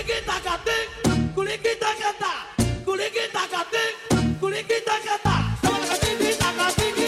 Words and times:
Kulikita 0.00 0.40
kata, 0.40 0.76
kulikita 1.34 1.90
kata, 2.00 2.32
kulikita 2.84 3.42
kata, 3.52 3.82
kulikita 4.40 4.96
kata. 5.04 6.99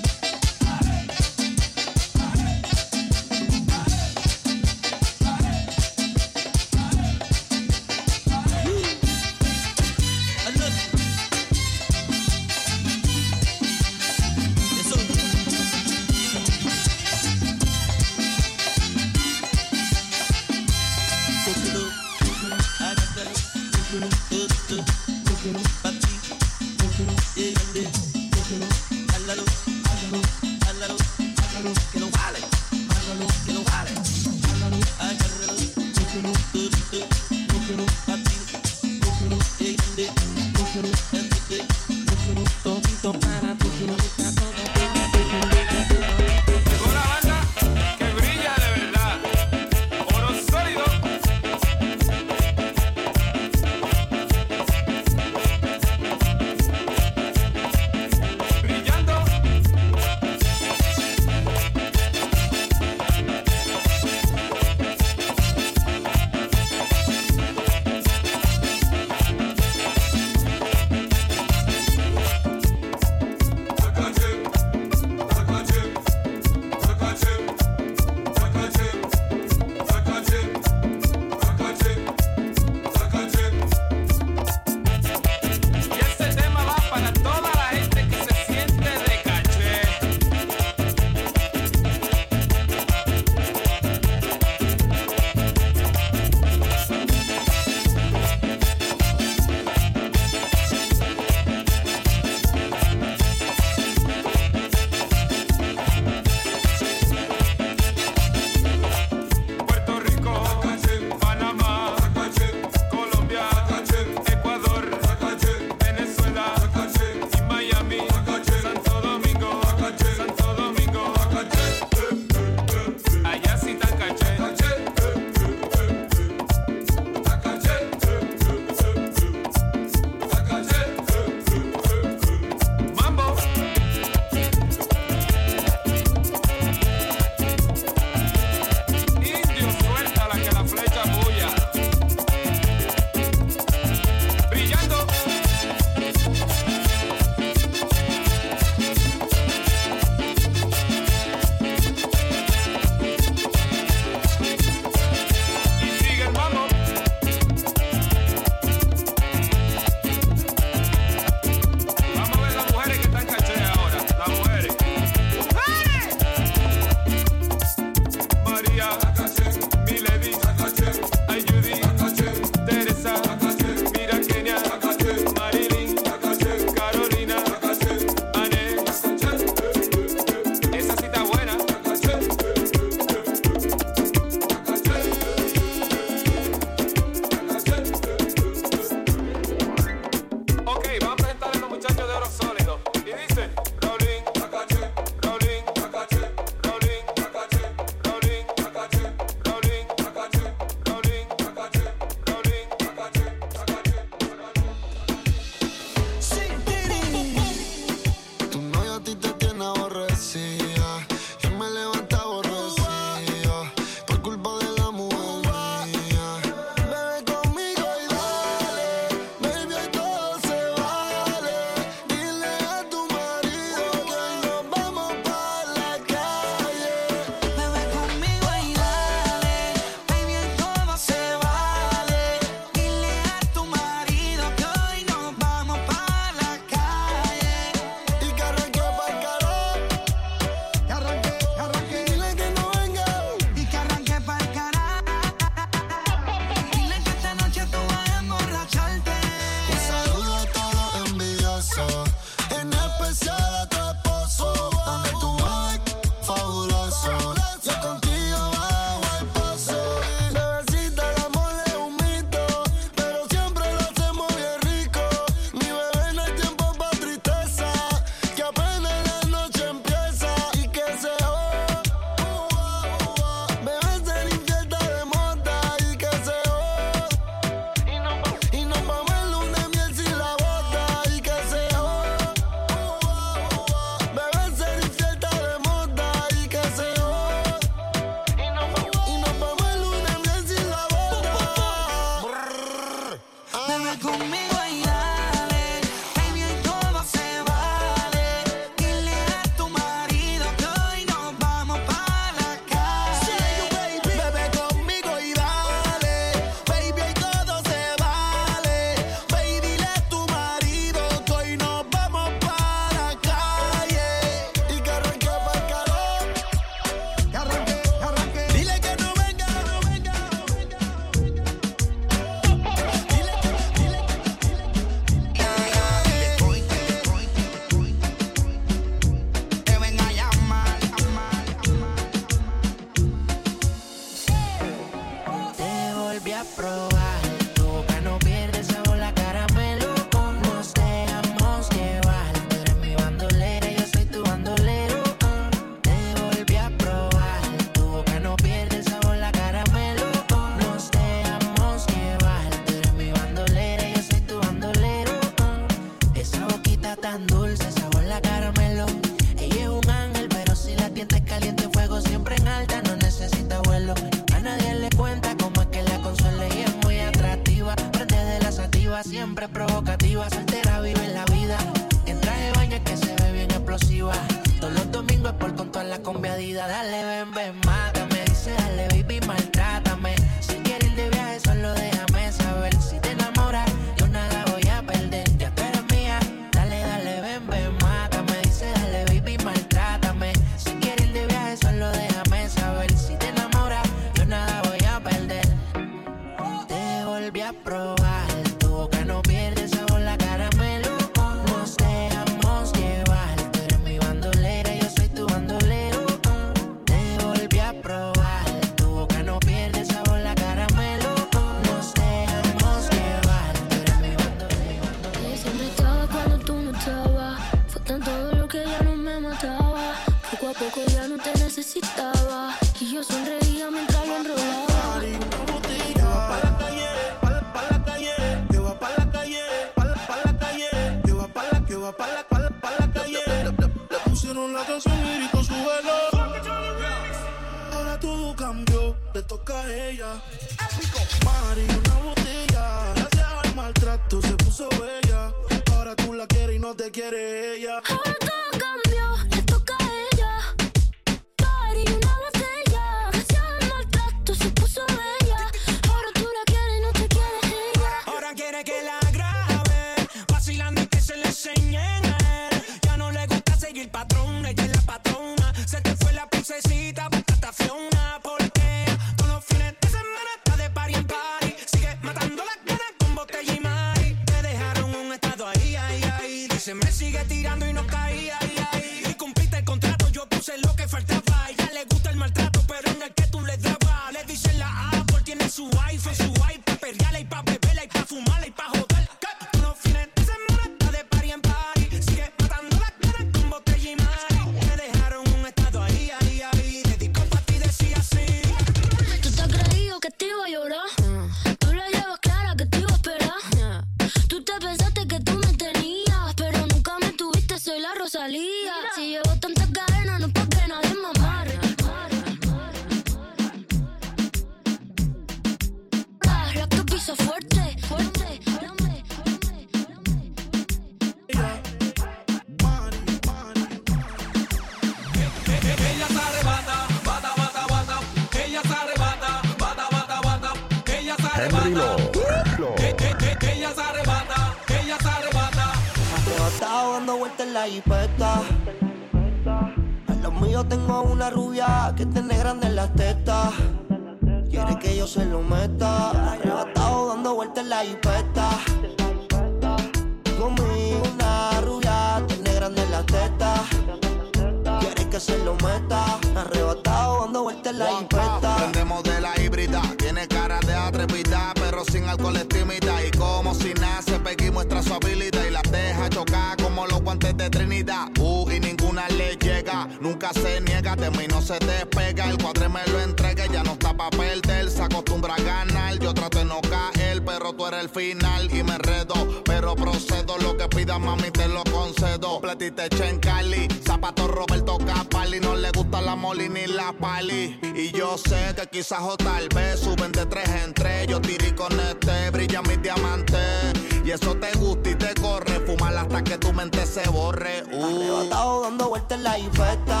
quizás 588.78 589.02
o 589.02 589.16
tal 589.16 589.48
vez. 589.48 589.80
Suben 589.80 590.12
de 590.12 590.24
tres 590.26 590.48
en 590.62 590.72
tres, 590.72 591.08
yo 591.08 591.20
tiré 591.20 591.52
con 591.54 591.72
este, 591.80 592.30
brilla 592.30 592.62
mis 592.62 592.80
diamantes. 592.80 593.72
Y 594.04 594.10
eso 594.12 594.36
te 594.36 594.52
gusta 594.56 594.90
y 594.90 594.94
te 594.94 595.14
corre, 595.20 595.60
fumar 595.66 595.96
hasta 595.96 596.22
que 596.22 596.38
tu 596.38 596.52
mente 596.52 596.86
se 596.86 597.08
borre. 597.08 597.64
Uh. 597.72 597.84
Arrebatado 597.84 598.62
dando 598.62 598.88
vueltas 598.88 599.18
en 599.18 599.24
la 599.24 599.38
infesta. 599.38 600.00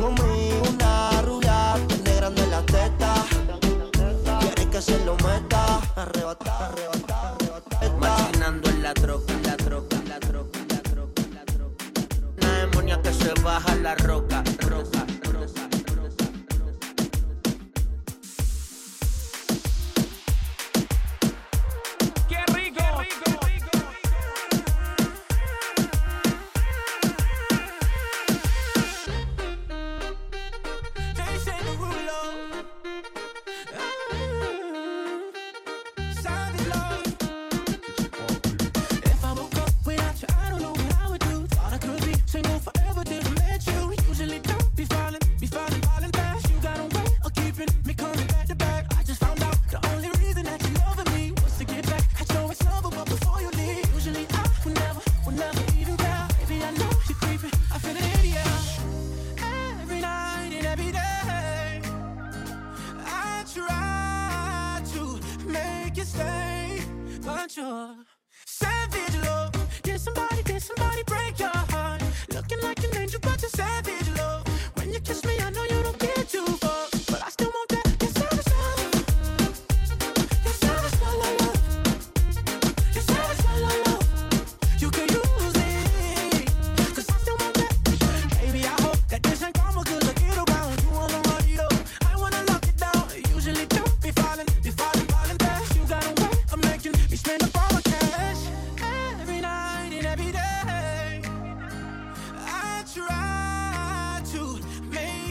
Conmigo 0.00 0.62
una 0.70 1.22
ruleta, 1.22 1.76
negra 2.04 2.28
en 2.28 2.50
la 2.50 2.62
teta. 2.62 3.14
Quieres 4.40 4.66
que 4.66 4.82
se 4.82 5.04
lo 5.04 5.14
meta, 5.16 5.80
arrebatado. 5.96 6.57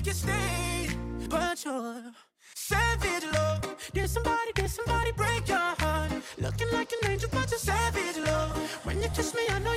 you 0.07 0.13
stay, 0.13 0.89
but 1.29 1.65
you're 1.65 2.01
savage 2.55 3.25
love. 3.33 3.75
Did 3.93 4.09
somebody, 4.09 4.51
did 4.55 4.69
somebody 4.69 5.11
break 5.11 5.47
your 5.49 5.57
heart? 5.57 6.11
Looking 6.37 6.71
like 6.71 6.89
an 6.93 7.11
angel, 7.11 7.29
but 7.33 7.51
you're 7.51 7.59
savage 7.59 8.17
love. 8.25 8.55
When 8.85 9.01
you 9.01 9.09
kiss 9.09 9.35
me, 9.35 9.41
I 9.49 9.59
know. 9.59 9.76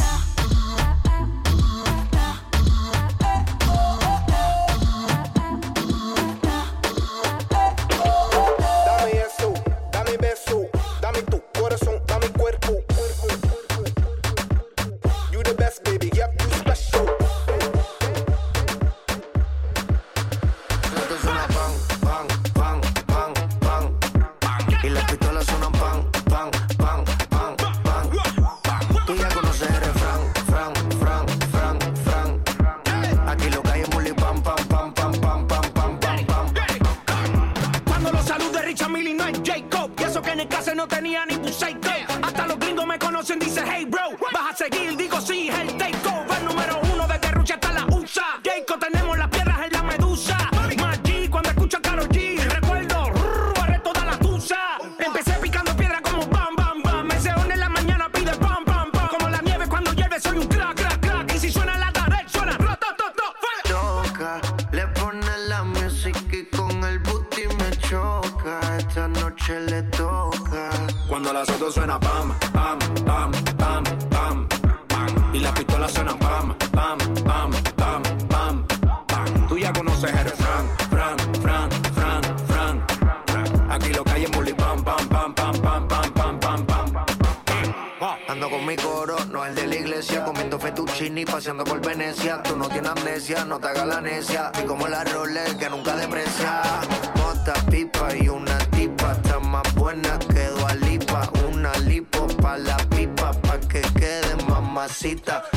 cita. 104.91 105.50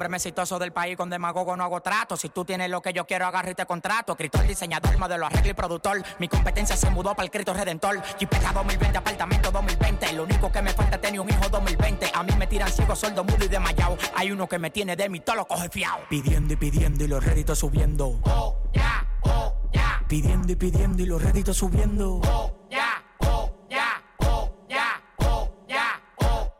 Hombre. 0.00 0.08
Más 0.08 0.24
exitoso 0.24 0.58
del 0.58 0.72
país 0.72 0.96
con 0.96 1.10
demagogo 1.10 1.56
no 1.56 1.64
hago 1.64 1.80
trato. 1.82 2.16
Si 2.16 2.30
tú 2.30 2.44
tienes 2.44 2.70
lo 2.70 2.80
que 2.80 2.92
yo 2.92 3.06
quiero, 3.06 3.26
agarra 3.26 3.50
y 3.50 3.54
te 3.54 3.66
contrato. 3.66 4.12
Escritor, 4.12 4.46
diseñador, 4.46 4.96
modelo, 4.98 5.26
arreglo 5.26 5.50
y 5.50 5.54
productor. 5.54 6.02
Mi 6.18 6.26
competencia 6.26 6.74
se 6.76 6.88
mudó 6.90 7.14
para 7.14 7.24
el 7.24 7.30
Cristo 7.30 7.52
Redentor. 7.52 8.02
Jipeta 8.18 8.52
2020, 8.52 8.98
apartamento 8.98 9.50
2020. 9.50 10.12
Lo 10.14 10.24
único 10.24 10.50
que 10.50 10.62
me 10.62 10.72
falta 10.72 10.96
es 10.96 11.02
tener 11.02 11.20
un 11.20 11.28
hijo 11.28 11.48
2020. 11.50 12.12
A 12.14 12.22
mí 12.22 12.32
me 12.38 12.46
tiran 12.46 12.70
ciego, 12.70 12.96
sordo, 12.96 13.24
mudo 13.24 13.44
y 13.44 13.48
desmayado. 13.48 13.98
Hay 14.16 14.32
uno 14.32 14.48
que 14.48 14.58
me 14.58 14.70
tiene 14.70 14.96
de 14.96 15.08
mí, 15.08 15.20
todo 15.20 15.36
lo 15.36 15.46
coge 15.46 15.68
fiao. 15.68 16.00
Pidiendo 16.08 16.54
y 16.54 16.56
pidiendo 16.56 17.04
y 17.04 17.08
los 17.08 17.22
réditos 17.22 17.58
subiendo. 17.58 18.20
Oh, 18.24 18.56
ya, 18.72 19.06
oh, 19.22 19.54
ya. 19.72 20.02
Pidiendo 20.08 20.52
y 20.52 20.56
pidiendo 20.56 21.02
y 21.02 21.06
los 21.06 21.22
réditos 21.22 21.56
subiendo. 21.58 22.20
Oh, 22.24 22.66
ya, 22.70 23.04
oh, 23.18 23.52
ya, 23.68 24.02
oh, 24.18 24.50
oh, 24.68 25.52
oh. 25.66 26.52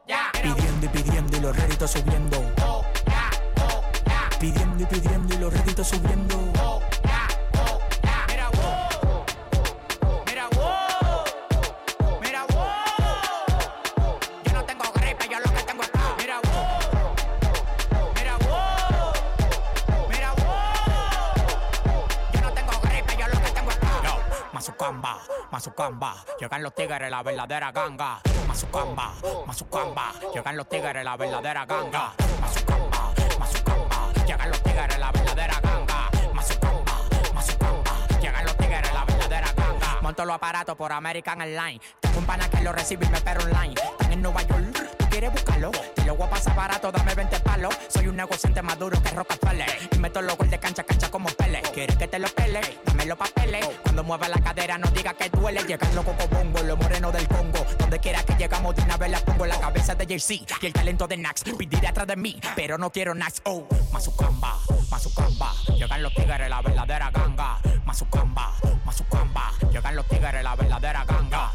Pidiendo 0.43 0.87
y 0.87 0.89
pidiendo 0.89 1.37
y 1.37 1.41
los 1.41 1.57
réditos 1.57 1.91
subiendo. 1.91 2.20
Mazucamba, 25.61 26.17
llegan 26.41 26.63
los 26.63 26.75
tigres, 26.75 27.11
la 27.11 27.23
verdadera 27.23 27.71
ganga. 27.71 28.19
Mazucamba, 28.49 29.13
Mazucamba, 29.47 30.15
llegan 30.33 30.57
los 30.57 30.67
tigres, 30.67 31.05
la 31.05 31.19
verdadera 31.19 31.67
ganga. 31.67 32.15
Mazucamba, 32.41 33.13
Mazucamba, 33.39 34.13
llegan 34.27 34.49
los 34.49 34.63
tigres, 34.63 34.99
la 34.99 35.13
verdadera 35.13 35.61
ganga. 35.61 36.11
Mazucamba, 36.33 36.93
Mazucamba, 37.35 37.93
llegan 38.23 38.45
los 38.47 38.57
tigres, 38.57 38.91
la 38.95 39.05
verdadera 39.05 39.53
ganga. 39.55 39.99
Monto 40.01 40.25
los 40.25 40.37
aparatos 40.37 40.77
por 40.77 40.93
American 40.93 41.43
Airlines. 41.43 41.83
Tengo 42.01 42.21
un 42.21 42.25
pana 42.25 42.49
que 42.49 42.63
lo 42.63 42.73
recibe 42.73 43.05
y 43.05 43.11
me 43.11 43.19
espera 43.19 43.45
online. 43.45 43.75
Están 43.75 44.13
en 44.15 44.23
Nueva 44.23 44.41
York, 44.45 44.79
quieres 45.21 45.33
buscarlo. 45.35 45.71
Te 45.71 46.05
lo 46.07 46.17
voy 46.17 46.27
a 46.27 46.31
pasar 46.31 46.57
barato, 46.57 46.91
dame 46.91 47.15
20 47.15 47.41
palos. 47.41 47.75
Soy 47.89 48.07
un 48.07 48.17
negociante 48.17 48.63
más 48.63 48.79
duro 48.79 49.03
que 49.03 49.11
Rockefeller. 49.11 49.69
Y 49.93 49.99
meto 49.99 50.23
los 50.23 50.37
gol 50.39 50.49
de 50.49 50.59
cancha, 50.59 50.83
cancha 50.83 51.11
como 51.11 51.29
Pele. 51.29 51.61
¿Quieres 51.75 51.97
que 51.97 52.09
te 52.09 52.19
lo 52.19 52.27
pele? 52.29 52.61
Dame 52.87 53.05
los 53.05 53.19
papeles. 53.19 53.69
Cuando 53.83 54.03
mueva 54.03 54.31
la 54.31 54.39
cadera, 54.39 54.79
no 54.79 54.91
diga 54.93 55.13
que 55.13 55.29
duele. 55.29 55.63
Llegan 55.65 55.95
los 55.95 56.07
cocobongos, 56.07 56.63
los 56.65 56.79
morenos 56.79 57.13
del 57.13 57.29
Congo. 57.29 57.67
Donde 57.79 57.99
quiera 57.99 58.23
que 58.23 58.35
llegamos, 58.35 58.75
de 58.75 58.83
una 58.83 58.97
vez 58.97 59.11
la 59.11 59.21
pongo 59.21 59.45
la 59.45 59.61
cabeza 59.61 59.95
de 59.95 60.07
JC. 60.07 60.47
Y 60.63 60.67
el 60.67 60.73
talento 60.73 61.07
de 61.07 61.19
Nax, 61.19 61.45
pediré 61.59 61.89
atrás 61.89 62.07
de 62.07 62.17
mí. 62.17 62.41
Pero 62.57 62.79
no 62.79 62.91
quiero 62.91 63.15
Nax, 63.15 63.43
oh. 63.45 63.67
Mazucamba, 63.93 64.57
Mazucamba. 64.91 65.53
Llegan 65.77 66.03
los 66.03 66.15
tigres, 66.15 66.49
la 66.49 66.63
verdadera 66.63 67.11
ganga. 67.11 67.59
Mazucamba, 67.85 68.55
Mazucamba. 68.87 69.53
Llegan 69.71 69.97
los 69.97 70.07
tigres, 70.07 70.43
la 70.43 70.57
verdadera 70.57 71.05
ganga. 71.05 71.53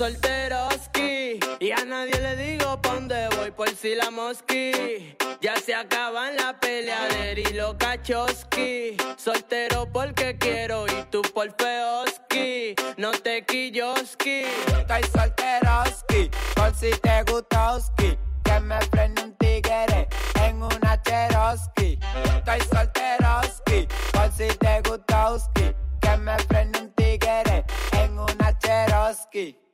Solteroski 0.00 1.38
y 1.60 1.72
a 1.72 1.84
nadie 1.84 2.18
le 2.22 2.34
digo 2.34 2.80
pa' 2.80 2.94
dónde 2.94 3.28
voy 3.36 3.50
por 3.50 3.68
si 3.68 3.94
la 3.94 4.10
mosqui. 4.10 5.14
Ya 5.42 5.56
se 5.56 5.74
acaban 5.74 6.36
la 6.36 6.58
peleadera 6.58 7.38
y 7.38 7.52
los 7.52 7.74
cachoski. 7.74 8.96
Soltero 9.18 9.86
porque 9.92 10.38
quiero 10.38 10.86
y 10.86 11.04
tú 11.10 11.20
por 11.34 11.54
feoski. 11.54 12.74
No 12.96 13.10
te 13.10 13.44
quilloski. 13.44 14.44
Estoy 14.78 15.02
solteroski, 15.12 16.30
por 16.56 16.74
si 16.74 16.92
te 17.02 17.22
gustoski. 17.30 18.16
Que 18.42 18.58
me 18.60 18.80
frene 18.90 19.22
un 19.22 19.34
tigre 19.34 20.08
en 20.46 20.62
una 20.62 21.02
Cherokee. 21.02 21.98
Estoy 22.38 22.60
solteroski, 22.72 23.86
por 24.14 24.32
si 24.32 24.48
te 24.56 24.80
gustoski. 24.80 25.74
Que 26.00 26.16
me 26.16 26.38
frene 26.48 26.78
un 26.78 26.90
tigre 26.94 27.66
en 27.92 28.18
una 28.18 28.58
Cherokee. 28.58 29.69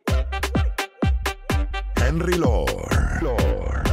Henry 1.96 2.36
Lord. 2.38 2.86
¡Qué 3.20 3.86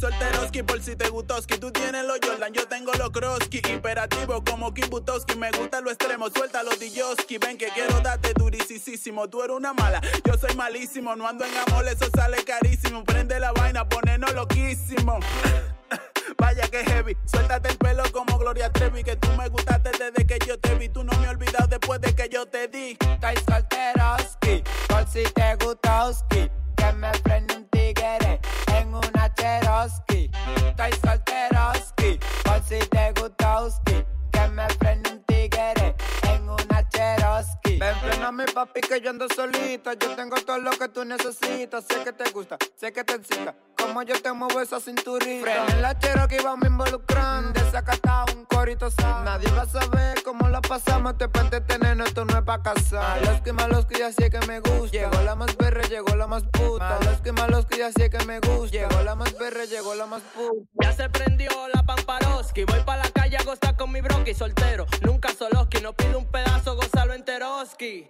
solteroski 0.00 0.62
por 0.62 0.80
si 0.82 0.96
te 0.96 1.08
gustoski. 1.10 1.58
Tú 1.58 1.70
tienes 1.70 2.04
los 2.04 2.18
Jordan, 2.24 2.52
yo 2.52 2.66
tengo 2.66 2.92
los 2.94 3.10
Kroski. 3.10 3.60
Imperativo 3.68 4.42
como 4.42 4.72
Kim 4.72 4.88
Butowski. 4.88 5.36
Me 5.36 5.50
gusta 5.50 5.80
lo 5.80 5.90
extremo, 5.90 6.30
suelta 6.30 6.62
los 6.62 6.78
Diyoski. 6.80 7.38
Ven 7.38 7.58
que 7.58 7.68
quiero 7.68 8.00
darte 8.00 8.32
durisísimo. 8.32 9.28
Tú 9.28 9.42
eres 9.42 9.56
una 9.56 9.74
mala, 9.74 10.00
yo 10.24 10.36
soy 10.38 10.54
malísimo. 10.56 11.14
No 11.14 11.28
ando 11.28 11.44
en 11.44 11.52
amor, 11.68 11.86
eso 11.86 12.06
sale 12.14 12.42
carísimo. 12.44 13.04
Prende 13.04 13.38
la 13.38 13.52
vaina, 13.52 13.86
ponernos 13.88 14.32
loquísimo. 14.32 15.18
Vaya 16.38 16.66
que 16.68 16.84
heavy, 16.84 17.16
suéltate 17.26 17.68
el 17.68 17.76
pelo 17.76 18.02
como 18.12 18.38
Gloria 18.38 18.72
Trevi. 18.72 19.04
Que 19.04 19.16
tú 19.16 19.28
me 19.36 19.48
gustaste 19.48 19.90
desde 19.90 20.26
que 20.26 20.38
yo 20.46 20.58
te 20.58 20.74
vi. 20.76 20.88
Tú 20.88 21.04
no 21.04 21.12
me 21.18 21.26
has 21.26 21.32
olvidado 21.32 21.66
después 21.66 22.00
de 22.00 22.14
que 22.14 22.28
yo 22.30 22.46
te 22.46 22.68
di. 22.68 22.96
Estoy 23.00 23.36
solteroski, 23.46 24.64
por 24.88 25.06
si 25.06 25.24
te 25.24 25.56
gustoski. 25.56 26.50
Que 26.76 26.92
me 26.94 27.10
prende 27.22 27.56
un 27.56 27.79
en 28.02 28.94
una 28.94 29.34
Cherokee. 29.34 30.30
Estoy 30.56 30.92
solteroski, 31.04 32.18
por 32.44 32.62
si 32.62 32.78
te 32.88 33.12
gustoski. 33.20 34.04
Que 34.32 34.48
me 34.48 34.66
prende 34.78 35.10
un 35.10 35.22
tigre 35.24 35.94
en 36.22 36.48
una 36.48 36.88
Cherokee. 36.88 37.69
Ven, 37.80 37.96
frena 37.96 38.30
mi 38.30 38.44
papi 38.44 38.82
que 38.82 39.00
yo 39.00 39.08
ando 39.08 39.26
solita. 39.34 39.94
Yo 39.94 40.14
tengo 40.14 40.36
todo 40.36 40.58
lo 40.58 40.70
que 40.72 40.86
tú 40.88 41.02
necesitas. 41.02 41.86
Sé 41.88 42.04
que 42.04 42.12
te 42.12 42.30
gusta, 42.30 42.58
sé 42.76 42.92
que 42.92 43.02
te 43.04 43.14
excita. 43.14 43.54
Como 43.78 44.02
yo 44.02 44.20
te 44.20 44.30
muevo 44.34 44.60
esa 44.60 44.80
cinturita. 44.80 45.40
Frena 45.40 45.66
en 45.68 45.80
la 45.80 45.98
Cherokee 45.98 46.42
vamos 46.44 46.68
involucrando. 46.68 47.58
Desacatado 47.58 48.34
un 48.36 48.44
corito 48.44 48.90
sano. 48.90 49.24
Nadie 49.24 49.50
va 49.52 49.62
a 49.62 49.66
saber 49.66 50.22
cómo 50.22 50.46
lo 50.48 50.60
pasamos. 50.60 51.16
Te 51.16 51.26
puente 51.28 51.62
tener, 51.62 51.98
esto 52.02 52.26
no 52.26 52.36
es 52.36 52.44
pa' 52.44 52.62
casar. 52.62 53.22
Malos 53.22 53.40
que 53.40 53.52
malos 53.54 53.86
que 53.86 53.98
ya 53.98 54.12
sé 54.12 54.28
que 54.28 54.40
me 54.46 54.60
gusta. 54.60 54.98
Llegó 54.98 55.22
la 55.22 55.34
más 55.34 55.54
perra, 55.54 55.82
llegó 55.84 56.14
la 56.16 56.26
más 56.26 56.42
puta. 56.52 56.98
Malos 57.00 57.22
que 57.22 57.32
malos 57.32 57.64
que 57.64 57.78
ya 57.78 57.90
sé 57.92 58.10
que 58.10 58.22
me 58.26 58.40
gusta. 58.40 58.76
Llegó 58.76 59.02
la 59.02 59.14
más 59.14 59.32
perra, 59.32 59.64
llegó 59.64 59.94
la 59.94 60.04
más 60.04 60.20
puta. 60.34 60.68
Ya 60.82 60.92
se 60.92 61.08
prendió 61.08 61.48
la 61.72 61.82
pamparoski. 61.82 62.64
Voy 62.64 62.80
pa' 62.80 62.98
la 62.98 63.08
calle 63.08 63.38
a 63.38 63.42
gozar 63.42 63.74
con 63.78 63.90
mi 63.90 64.02
broki 64.02 64.34
soltero. 64.34 64.84
Nunca 65.00 65.32
soloski, 65.32 65.80
no 65.80 65.94
pido 65.94 66.18
un 66.18 66.26
pedazo, 66.26 66.76
gozalo 66.76 67.14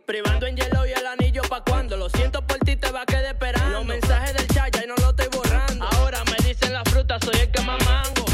Privando 0.06 0.46
en 0.46 0.56
hielo 0.56 0.86
y 0.86 0.92
el 0.92 1.06
anillo 1.06 1.42
pa' 1.48 1.62
cuando. 1.62 1.96
Lo 1.96 2.08
siento 2.10 2.44
por 2.46 2.58
ti, 2.58 2.76
te 2.76 2.90
va 2.90 3.02
a 3.02 3.06
quedar 3.06 3.26
esperando. 3.26 3.70
Los 3.70 3.86
mensajes 3.86 4.34
del 4.34 4.46
chaya 4.48 4.84
y 4.84 4.86
no 4.86 4.94
lo 4.96 5.10
estoy 5.10 5.28
borrando. 5.28 5.86
Ahora 5.92 6.22
me 6.24 6.48
dicen 6.48 6.72
la 6.72 6.82
fruta, 6.84 7.18
soy 7.20 7.40
el 7.40 7.50
que 7.50 7.62
más 7.62 7.84
mango. 7.84 8.29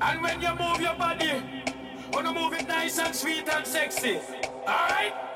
And 0.00 0.22
when 0.22 0.40
you 0.42 0.54
move 0.54 0.80
your 0.80 0.94
body, 0.94 1.42
wanna 2.12 2.32
move 2.32 2.52
it 2.52 2.68
nice 2.68 2.98
and 2.98 3.14
sweet 3.14 3.48
and 3.48 3.66
sexy. 3.66 4.20
Alright? 4.66 5.35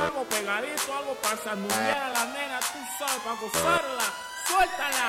algo 0.00 0.24
pegadito 0.24 0.94
algo 0.96 1.14
para 1.22 1.36
sanduñar 1.36 2.02
a 2.02 2.08
la 2.08 2.24
nena, 2.26 2.58
tú 2.60 2.78
sabes, 2.98 3.22
para 3.22 3.36
gozarla. 3.40 4.04
¡Suéltala! 4.46 5.08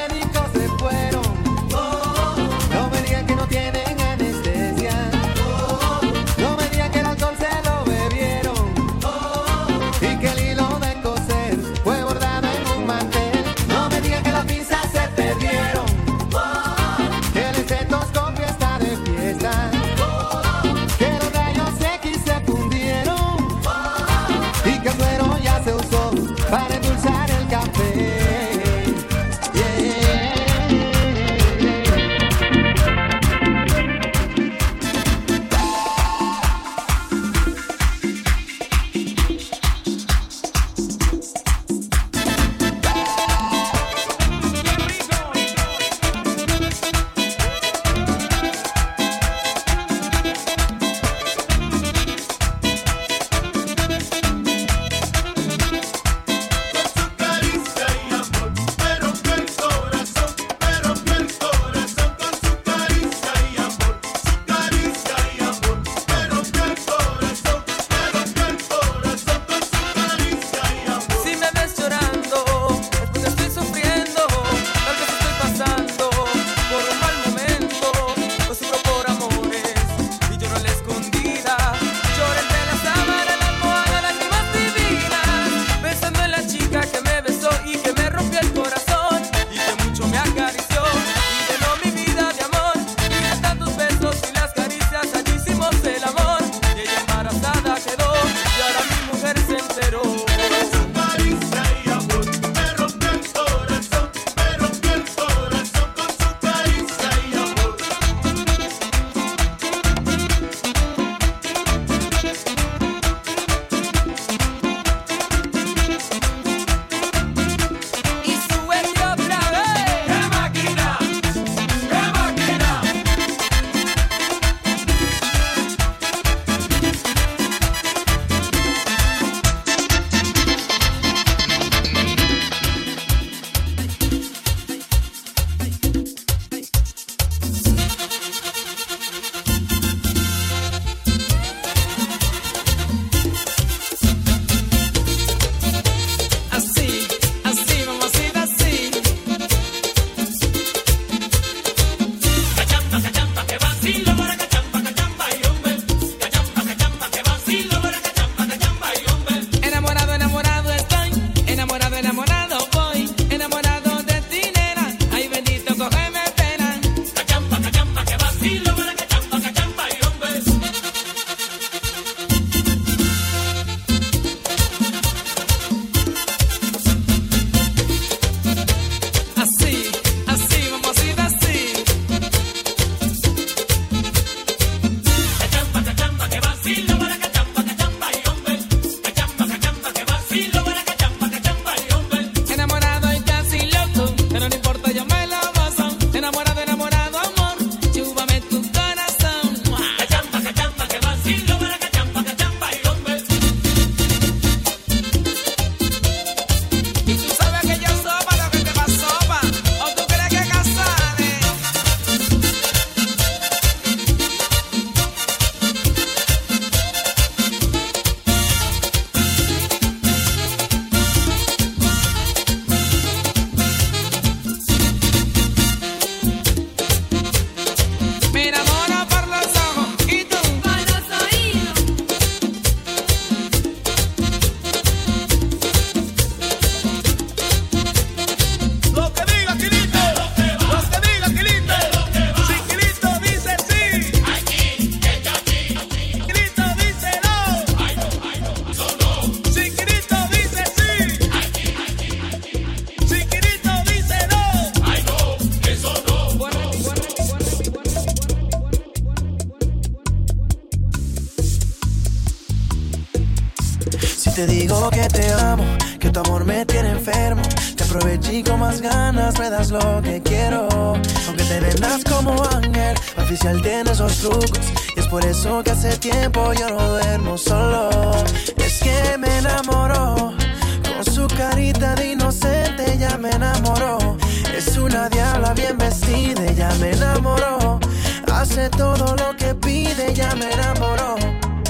Hace 288.41 288.71
todo 288.71 289.15
lo 289.17 289.35
que 289.37 289.53
pide, 289.53 290.15
ya 290.15 290.33
me 290.33 290.51
enamoró. 290.51 291.15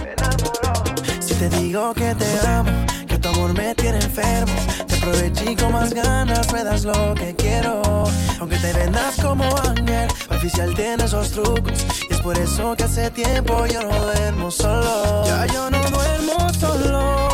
Me 0.02 0.14
enamoró. 0.14 0.72
Si 1.20 1.34
te 1.34 1.50
digo 1.50 1.94
que 1.94 2.16
te 2.16 2.48
amo, 2.48 2.72
que 3.08 3.18
tu 3.18 3.28
amor 3.28 3.54
me 3.54 3.76
tiene 3.76 3.98
enfermo. 3.98 4.54
Te 4.88 4.96
aproveché 4.96 5.58
con 5.58 5.74
más 5.74 5.94
ganas, 5.94 6.50
me 6.54 6.64
das 6.64 6.86
lo 6.86 7.14
que 7.14 7.36
quiero. 7.36 7.82
Aunque 8.40 8.56
te 8.60 8.72
vendas 8.72 9.18
como 9.22 9.44
ángel, 9.68 10.08
oficial 10.30 10.74
tiene 10.74 11.04
esos 11.04 11.32
trucos. 11.32 11.86
Y 12.10 12.14
es 12.14 12.22
por 12.22 12.38
eso 12.38 12.74
que 12.78 12.86
hace 12.86 13.12
tiempo 13.12 13.66
yo 13.66 13.84
no 13.84 14.06
duermo 14.06 14.50
solo. 14.50 15.26
Ya 15.26 15.46
yo 15.48 15.70
no 15.70 15.82
duermo 15.90 16.54
solo. 16.58 17.31